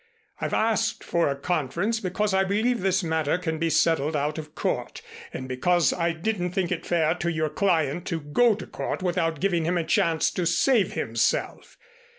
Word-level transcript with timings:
I've 0.39 0.55
asked 0.55 1.03
for 1.03 1.29
a 1.29 1.35
conference 1.35 1.99
because 1.99 2.33
I 2.33 2.43
believe 2.43 2.81
this 2.81 3.03
matter 3.03 3.37
can 3.37 3.59
be 3.59 3.69
settled 3.69 4.15
out 4.15 4.39
of 4.39 4.55
court, 4.55 5.03
and 5.31 5.47
because 5.47 5.93
I 5.93 6.11
didn't 6.11 6.53
think 6.53 6.71
it 6.71 6.87
fair 6.87 7.13
to 7.13 7.29
your 7.31 7.49
client 7.51 8.07
to 8.07 8.19
go 8.19 8.55
to 8.55 8.65
court 8.65 9.03
without 9.03 9.39
giving 9.39 9.63
him 9.65 9.77
a 9.77 9.83
chance 9.83 10.31
to 10.31 10.47
save 10.47 10.93
himself. 10.93 11.77